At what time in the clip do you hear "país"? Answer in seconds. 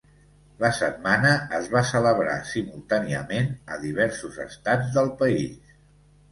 5.25-5.81